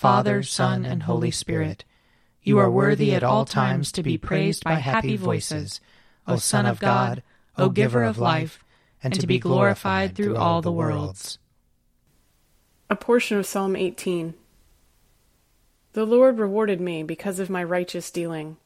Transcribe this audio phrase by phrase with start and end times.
[0.00, 1.84] Father, Son, and Holy Spirit.
[2.42, 5.78] You are worthy at all times to be praised by happy voices,
[6.26, 7.22] O Son of God,
[7.58, 8.64] O Giver of life,
[9.02, 11.38] and to be glorified through all the worlds.
[12.88, 14.32] A portion of Psalm 18.
[15.92, 18.56] The Lord rewarded me because of my righteous dealing.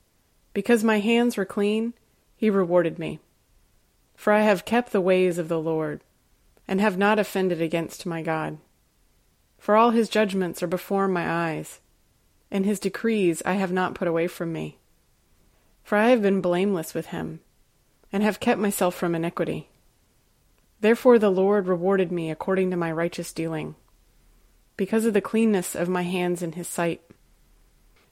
[0.53, 1.95] Because my hands were clean,
[2.37, 3.19] he rewarded me.
[4.15, 6.01] For I have kept the ways of the Lord,
[6.69, 8.59] and have not offended against my God
[9.65, 11.81] for all his judgments are before my eyes,
[12.51, 14.77] and his decrees I have not put away from me.
[15.83, 17.41] For I have been blameless with him,
[18.13, 19.71] and have kept myself from iniquity.
[20.83, 23.75] Therefore the Lord rewarded me according to my righteous dealing,
[24.77, 27.01] because of the cleanness of my hands in his sight.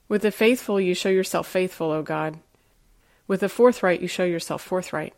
[0.08, 2.38] With the faithful you show yourself faithful, O God.
[3.28, 5.12] With the forthright you show yourself forthright.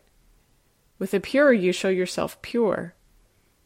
[0.99, 2.93] With the pure you show yourself pure,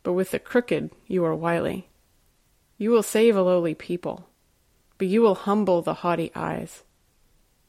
[0.04, 1.89] but with the crooked you are wily.
[2.80, 4.30] You will save a lowly people,
[4.98, 6.84] but you will humble the haughty eyes.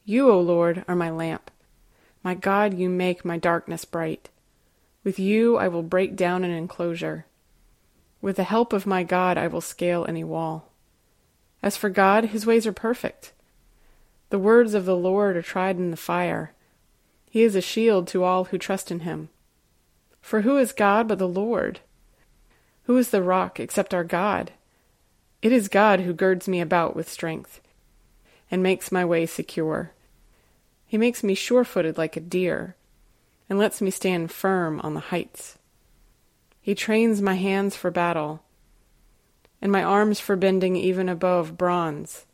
[0.05, 1.51] You, O Lord, are my lamp.
[2.23, 4.29] My God, you make my darkness bright.
[5.03, 7.25] With you I will break down an enclosure.
[8.21, 10.69] With the help of my God I will scale any wall.
[11.61, 13.33] As for God, his ways are perfect.
[14.29, 16.53] The words of the Lord are tried in the fire.
[17.29, 19.27] He is a shield to all who trust in him.
[20.21, 21.81] For who is God but the Lord?
[22.83, 24.53] Who is the rock except our God?
[25.41, 27.61] It is God who girds me about with strength,
[28.51, 29.91] and makes my way secure.
[30.85, 32.75] He makes me sure footed like a deer,
[33.49, 35.57] and lets me stand firm on the heights.
[36.61, 38.43] He trains my hands for battle,
[39.61, 42.25] and my arms for bending even above bronze.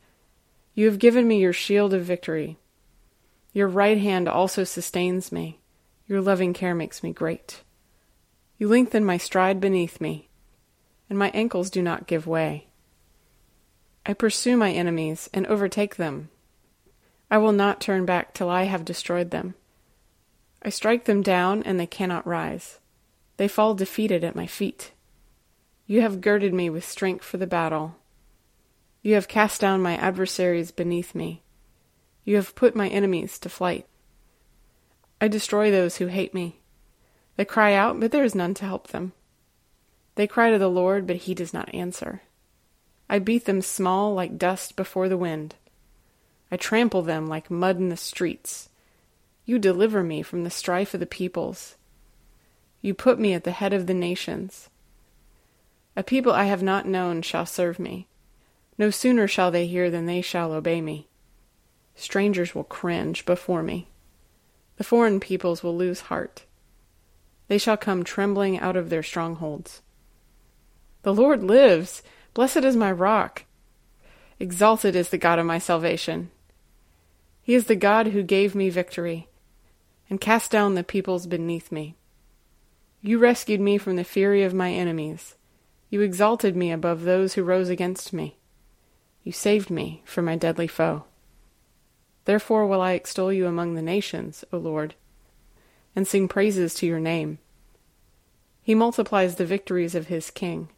[0.74, 2.58] You have given me your shield of victory.
[3.52, 5.58] Your right hand also sustains me.
[6.06, 7.62] Your loving care makes me great.
[8.58, 10.28] You lengthen my stride beneath me,
[11.08, 12.67] and my ankles do not give way.
[14.06, 16.30] I pursue my enemies and overtake them.
[17.30, 19.54] I will not turn back till I have destroyed them.
[20.62, 22.80] I strike them down, and they cannot rise.
[23.36, 24.92] They fall defeated at my feet.
[25.86, 27.96] You have girded me with strength for the battle.
[29.02, 31.42] You have cast down my adversaries beneath me.
[32.24, 33.86] You have put my enemies to flight.
[35.20, 36.60] I destroy those who hate me.
[37.36, 39.12] They cry out, but there is none to help them.
[40.16, 42.22] They cry to the Lord, but he does not answer.
[43.08, 45.54] I beat them small like dust before the wind.
[46.50, 48.68] I trample them like mud in the streets.
[49.44, 51.76] You deliver me from the strife of the peoples.
[52.82, 54.68] You put me at the head of the nations.
[55.96, 58.06] A people I have not known shall serve me.
[58.76, 61.08] No sooner shall they hear than they shall obey me.
[61.96, 63.88] Strangers will cringe before me.
[64.76, 66.44] The foreign peoples will lose heart.
[67.48, 69.82] They shall come trembling out of their strongholds.
[71.02, 72.02] The Lord lives!
[72.38, 73.46] Blessed is my rock.
[74.38, 76.30] Exalted is the God of my salvation.
[77.42, 79.26] He is the God who gave me victory
[80.08, 81.96] and cast down the peoples beneath me.
[83.02, 85.34] You rescued me from the fury of my enemies.
[85.90, 88.36] You exalted me above those who rose against me.
[89.24, 91.06] You saved me from my deadly foe.
[92.24, 94.94] Therefore will I extol you among the nations, O Lord,
[95.96, 97.40] and sing praises to your name.
[98.62, 100.68] He multiplies the victories of his king.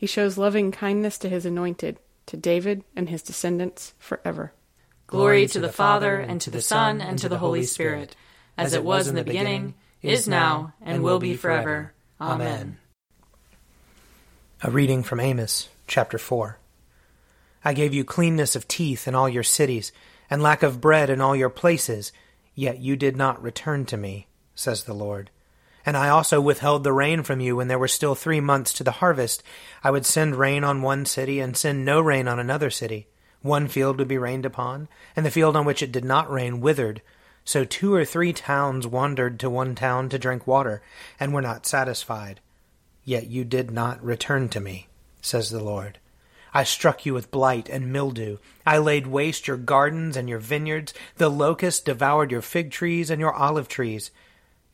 [0.00, 4.54] He shows loving kindness to his anointed, to David and his descendants forever.
[5.06, 8.16] Glory to the Father, and to the Son, and to the Holy Spirit,
[8.56, 11.92] as it was in the beginning, is now, and will be forever.
[12.18, 12.78] Amen.
[14.62, 16.56] A reading from Amos, chapter 4.
[17.62, 19.92] I gave you cleanness of teeth in all your cities,
[20.30, 22.10] and lack of bread in all your places,
[22.54, 25.28] yet you did not return to me, says the Lord.
[25.90, 28.84] And I also withheld the rain from you when there were still three months to
[28.84, 29.42] the harvest.
[29.82, 33.08] I would send rain on one city, and send no rain on another city.
[33.42, 36.60] One field would be rained upon, and the field on which it did not rain
[36.60, 37.02] withered.
[37.44, 40.80] So two or three towns wandered to one town to drink water,
[41.18, 42.38] and were not satisfied.
[43.02, 44.86] Yet you did not return to me,
[45.20, 45.98] says the Lord.
[46.54, 48.36] I struck you with blight and mildew.
[48.64, 50.94] I laid waste your gardens and your vineyards.
[51.16, 54.12] The locust devoured your fig trees and your olive trees.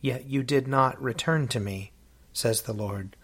[0.01, 1.93] Yet you did not return to me,
[2.33, 3.17] says the Lord.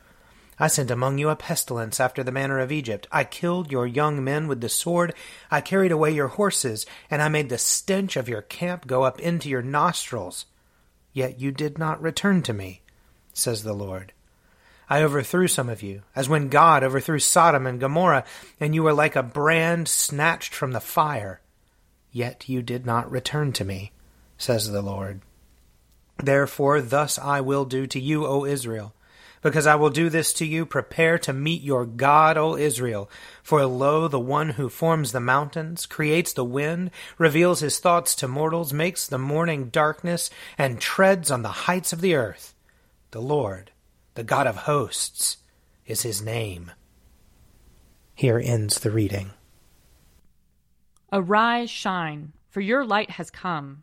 [0.58, 3.08] I sent among you a pestilence after the manner of Egypt.
[3.10, 5.14] I killed your young men with the sword.
[5.50, 9.18] I carried away your horses, and I made the stench of your camp go up
[9.18, 10.46] into your nostrils.
[11.12, 12.82] Yet you did not return to me,
[13.32, 14.12] says the Lord.
[14.88, 18.24] I overthrew some of you, as when God overthrew Sodom and Gomorrah,
[18.60, 21.40] and you were like a brand snatched from the fire.
[22.10, 23.92] Yet you did not return to me,
[24.36, 25.22] says the Lord.
[26.22, 28.94] Therefore, thus I will do to you, O Israel.
[29.42, 33.10] Because I will do this to you, prepare to meet your God, O Israel.
[33.42, 38.28] For lo, the one who forms the mountains, creates the wind, reveals his thoughts to
[38.28, 42.54] mortals, makes the morning darkness, and treads on the heights of the earth.
[43.10, 43.72] The Lord,
[44.14, 45.38] the God of hosts,
[45.86, 46.70] is his name.
[48.14, 49.32] Here ends the reading.
[51.12, 53.82] Arise, shine, for your light has come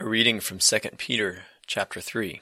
[0.00, 2.40] A reading from 2 Peter chapter 3.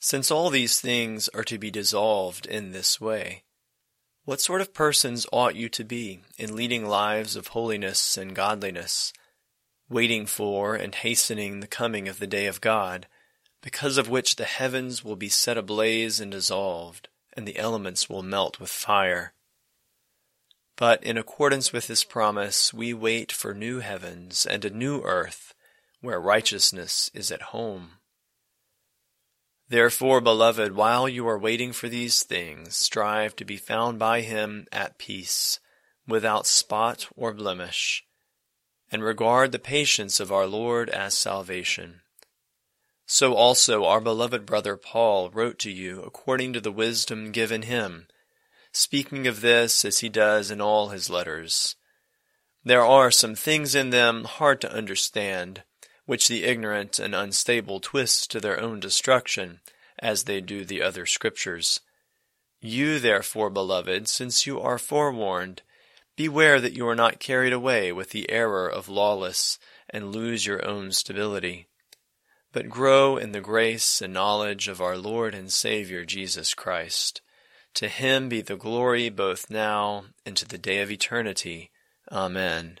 [0.00, 3.42] Since all these things are to be dissolved in this way,
[4.24, 9.12] what sort of persons ought you to be in leading lives of holiness and godliness,
[9.90, 13.06] waiting for and hastening the coming of the day of God,
[13.60, 18.22] because of which the heavens will be set ablaze and dissolved, and the elements will
[18.22, 19.34] melt with fire?
[20.74, 25.52] But in accordance with this promise, we wait for new heavens and a new earth
[26.00, 27.92] where righteousness is at home.
[29.68, 34.66] Therefore, beloved, while you are waiting for these things, strive to be found by him
[34.70, 35.58] at peace,
[36.06, 38.04] without spot or blemish,
[38.92, 42.02] and regard the patience of our Lord as salvation.
[43.06, 48.06] So also our beloved brother Paul wrote to you according to the wisdom given him,
[48.72, 51.74] speaking of this as he does in all his letters.
[52.64, 55.62] There are some things in them hard to understand
[56.06, 59.60] which the ignorant and unstable twist to their own destruction,
[59.98, 61.80] as they do the other Scriptures.
[62.60, 65.62] You, therefore, beloved, since you are forewarned,
[66.16, 69.58] beware that you are not carried away with the error of lawless,
[69.90, 71.68] and lose your own stability.
[72.52, 77.20] But grow in the grace and knowledge of our Lord and Saviour Jesus Christ.
[77.74, 81.70] To him be the glory both now and to the day of eternity.
[82.10, 82.80] Amen.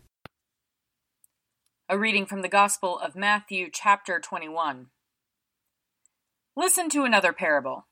[1.91, 4.87] A reading from the Gospel of Matthew, chapter 21.
[6.55, 7.89] Listen to another parable.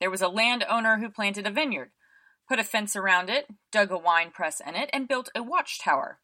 [0.00, 1.92] There was a landowner who planted a vineyard
[2.48, 6.18] put a fence around it, dug a wine press in it, and built a watchtower.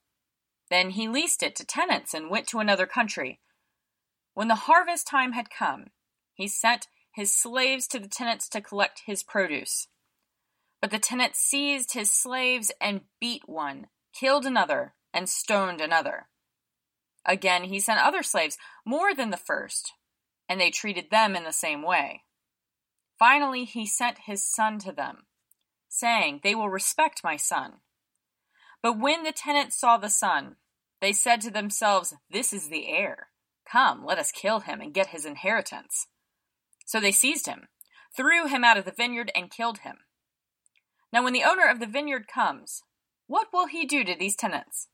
[0.70, 3.38] Then he leased it to tenants and went to another country.
[4.32, 5.90] When the harvest time had come,
[6.32, 9.86] he sent his slaves to the tenants to collect his produce.
[10.80, 16.26] But the tenants seized his slaves and beat one, killed another, and stoned another.
[17.26, 19.92] Again he sent other slaves, more than the first,
[20.48, 22.22] and they treated them in the same way.
[23.18, 25.24] Finally he sent his son to them
[25.94, 27.74] saying, They will respect my son.
[28.82, 30.56] But when the tenants saw the son,
[31.00, 33.28] they said to themselves, This is the heir.
[33.70, 36.06] Come, let us kill him and get his inheritance.
[36.84, 37.68] So they seized him,
[38.14, 39.98] threw him out of the vineyard, and killed him.
[41.12, 42.82] Now, when the owner of the vineyard comes,
[43.26, 44.88] what will he do to these tenants?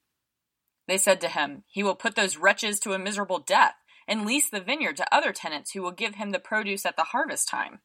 [0.90, 4.50] They said to him, He will put those wretches to a miserable death and lease
[4.50, 7.78] the vineyard to other tenants who will give him the produce at the harvest time.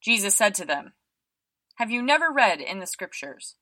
[0.00, 0.94] Jesus said to them,
[1.76, 3.56] have you never read in the Scriptures?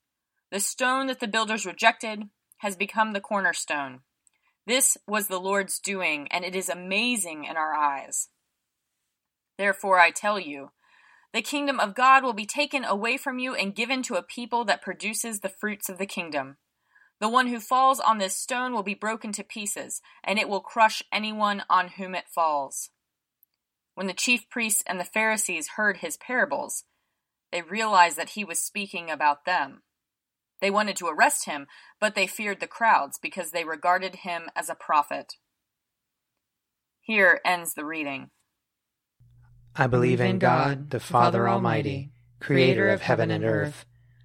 [0.50, 2.24] The stone that the builders rejected
[2.58, 4.00] has become the cornerstone.
[4.66, 8.28] This was the Lord's doing, and it is amazing in our eyes.
[9.56, 10.72] Therefore, I tell you,
[11.32, 14.64] the kingdom of God will be taken away from you and given to a people
[14.64, 16.56] that produces the fruits of the kingdom.
[17.20, 20.60] The one who falls on this stone will be broken to pieces, and it will
[20.60, 22.90] crush anyone on whom it falls.
[23.94, 26.84] When the chief priests and the Pharisees heard his parables,
[27.52, 29.82] they realized that he was speaking about them.
[30.62, 31.66] They wanted to arrest him,
[32.00, 35.34] but they feared the crowds because they regarded him as a prophet.
[37.00, 38.30] Here ends the reading.
[39.76, 43.84] I believe in God, the Father Almighty, creator of heaven and earth.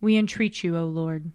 [0.00, 1.30] We entreat you, O Lord.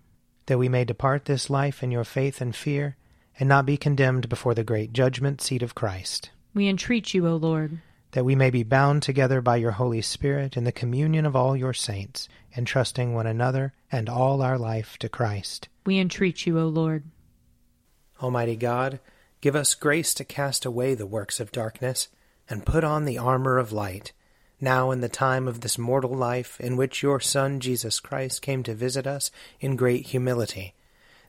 [0.48, 2.98] That we may depart this life in your faith and fear,
[3.40, 6.30] and not be condemned before the great judgment seat of Christ.
[6.54, 7.80] We entreat you, O Lord
[8.16, 11.54] that we may be bound together by your Holy Spirit in the communion of all
[11.54, 15.68] your saints, entrusting one another and all our life to Christ.
[15.86, 17.04] We entreat you, O Lord.
[18.24, 19.02] Almighty God,
[19.42, 22.08] give us grace to cast away the works of darkness
[22.50, 24.14] and put on the armor of light,
[24.60, 28.64] now in the time of this mortal life in which your Son Jesus Christ came
[28.64, 30.74] to visit us in great humility,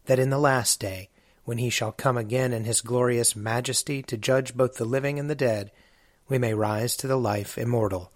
[0.07, 1.09] that in the last day,
[1.45, 5.31] when he shall come again in his glorious majesty to judge both the living and
[5.31, 5.71] the dead,
[6.29, 8.11] we may rise to the life immortal,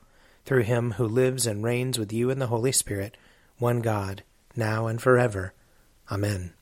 [0.45, 3.17] through him who lives and reigns with you in the Holy Spirit,
[3.59, 4.25] one God,
[4.57, 5.55] now and forever.
[6.11, 6.55] Amen.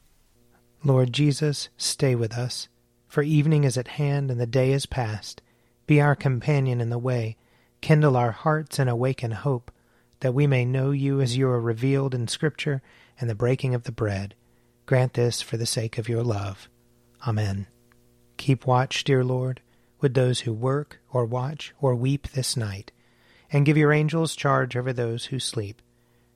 [0.85, 2.69] Lord Jesus, stay with us,
[3.09, 5.40] for evening is at hand and the day is past.
[5.87, 7.37] Be our companion in the way,
[7.80, 9.70] kindle our hearts and awaken hope,
[10.20, 12.82] that we may know you as you are revealed in Scripture
[13.20, 14.35] and the breaking of the bread.
[14.87, 16.68] Grant this for the sake of your love.
[17.26, 17.66] Amen.
[18.37, 19.61] Keep watch, dear Lord
[20.00, 22.92] with those who work or watch or weep this night,
[23.50, 25.82] and give your angels charge over those who sleep.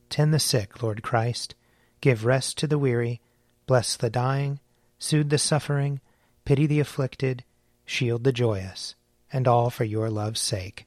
[0.08, 1.54] Tend the sick, Lord Christ.
[2.00, 3.20] Give rest to the weary.
[3.66, 4.60] Bless the dying.
[4.98, 6.00] Soothe the suffering.
[6.44, 7.44] pity the afflicted,
[7.84, 8.96] shield the joyous,
[9.32, 10.86] and all for your love's sake.